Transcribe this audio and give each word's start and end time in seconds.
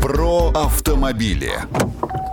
Про 0.00 0.48
автомобили 0.54 1.52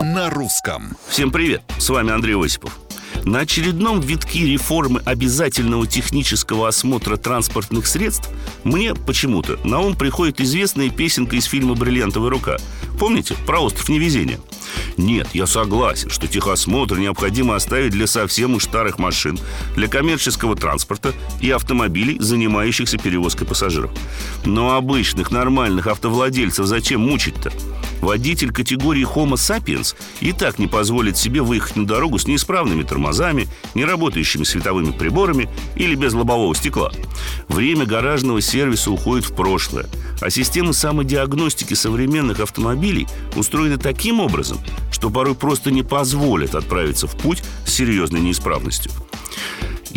на 0.02 0.30
русском. 0.30 0.96
Всем 1.10 1.32
привет, 1.32 1.62
с 1.78 1.90
вами 1.90 2.14
Андрей 2.14 2.36
Осипов. 2.42 2.80
На 3.26 3.40
очередном 3.40 4.00
витке 4.00 4.46
реформы 4.46 5.02
обязательного 5.04 5.86
технического 5.86 6.70
осмотра 6.70 7.18
транспортных 7.18 7.88
средств 7.88 8.30
мне 8.64 8.96
почему-то 8.96 9.60
на 9.66 9.82
ум 9.82 9.98
приходит 9.98 10.40
известная 10.40 10.90
песенка 10.90 11.36
из 11.36 11.44
фильма 11.44 11.76
«Бриллиантовая 11.76 12.30
рука». 12.30 12.58
Помните? 12.98 13.36
Про 13.46 13.60
остров 13.60 13.90
невезения. 13.90 14.40
Нет, 14.98 15.30
я 15.34 15.46
согласен, 15.46 16.10
что 16.10 16.28
техосмотр 16.28 16.98
необходимо 16.98 17.56
оставить 17.56 17.92
для 17.92 18.08
совсем 18.08 18.56
уж 18.56 18.64
старых 18.64 18.98
машин, 18.98 19.40
для 19.76 19.88
коммерческого 19.88 20.56
транспорта 20.56 21.14
и 21.40 21.52
автомобилей, 21.52 22.18
занимающихся 22.20 22.98
перевозкой 22.98 23.48
пассажиров. 23.48 23.92
Но 24.44 24.76
обычных 24.76 25.32
нормальных 25.32 25.86
автовладельцев 25.88 26.66
зачем 26.66 27.02
мучить-то? 27.02 27.52
Водитель 28.02 28.52
категории 28.52 29.06
Homo 29.06 29.34
sapiens 29.34 29.96
и 30.22 30.32
так 30.32 30.60
не 30.60 30.68
позволит 30.68 31.18
себе 31.18 31.42
выехать 31.42 31.76
на 31.76 31.86
дорогу 31.86 32.20
с 32.20 32.28
неисправными 32.28 32.84
тормозами, 32.84 33.48
неработающими 33.74 34.44
световыми 34.44 34.92
приборами 34.92 35.50
или 35.76 35.96
без 35.96 36.14
лобового 36.14 36.56
стекла. 36.56 36.92
Время 37.48 37.86
гаражного 37.86 38.42
сервиса 38.42 38.92
уходит 38.92 39.26
в 39.26 39.36
прошлое, 39.36 39.88
а 40.22 40.30
системы 40.30 40.74
самодиагностики 40.74 41.74
современных 41.74 42.40
автомобилей 42.40 43.08
устроены 43.36 43.78
таким 43.78 44.20
образом, 44.20 44.60
что 44.92 45.10
порой 45.10 45.36
просто 45.36 45.72
не 45.72 45.84
позволят 45.84 46.56
отправиться 46.56 47.08
в 47.08 47.18
путь 47.18 47.44
с 47.66 47.74
серьезной 47.74 48.22
неисправностью. 48.22 48.92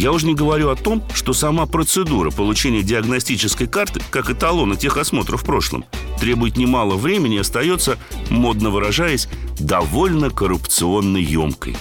Я 0.01 0.13
уже 0.13 0.27
не 0.27 0.35
говорю 0.35 0.71
о 0.71 0.77
том, 0.77 1.03
что 1.13 1.35
сама 1.35 1.67
процедура 1.67 2.31
получения 2.31 2.83
диагностической 2.83 3.67
карты, 3.67 4.01
как 4.09 4.31
эталона 4.31 4.75
техосмотра 4.75 5.37
в 5.37 5.45
прошлом, 5.45 5.85
требует 6.19 6.57
немало 6.57 6.95
времени 6.95 7.37
и 7.37 7.41
остается, 7.41 7.99
модно 8.31 8.71
выражаясь, 8.71 9.29
довольно 9.59 10.31
коррупционной 10.31 11.23
емкой. 11.23 11.77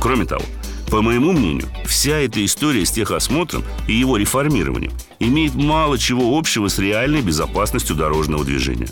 Кроме 0.00 0.24
того, 0.24 0.46
по 0.90 1.02
моему 1.02 1.32
мнению, 1.32 1.66
вся 1.84 2.16
эта 2.16 2.42
история 2.42 2.86
с 2.86 2.90
техосмотром 2.90 3.62
и 3.86 3.92
его 3.92 4.16
реформированием 4.16 4.92
имеет 5.18 5.54
мало 5.54 5.98
чего 5.98 6.38
общего 6.38 6.68
с 6.68 6.78
реальной 6.78 7.20
безопасностью 7.20 7.94
дорожного 7.94 8.46
движения. 8.46 8.88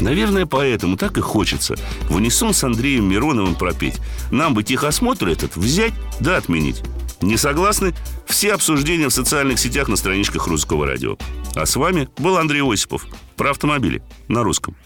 Наверное, 0.00 0.46
поэтому 0.46 0.96
так 0.96 1.18
и 1.18 1.20
хочется 1.20 1.76
в 2.08 2.16
унисон 2.16 2.54
с 2.54 2.64
Андреем 2.64 3.10
Мироновым 3.10 3.56
пропеть. 3.56 3.96
Нам 4.30 4.54
бы 4.54 4.62
техосмотр 4.62 5.28
этот 5.28 5.54
взять 5.56 5.92
да 6.18 6.38
отменить. 6.38 6.82
Не 7.20 7.36
согласны? 7.36 7.94
Все 8.26 8.52
обсуждения 8.52 9.08
в 9.08 9.12
социальных 9.12 9.58
сетях 9.58 9.88
на 9.88 9.96
страничках 9.96 10.46
Русского 10.46 10.86
радио. 10.86 11.16
А 11.54 11.64
с 11.64 11.76
вами 11.76 12.08
был 12.18 12.36
Андрей 12.36 12.62
Осипов 12.62 13.06
про 13.36 13.50
автомобили 13.50 14.02
на 14.28 14.42
русском. 14.42 14.76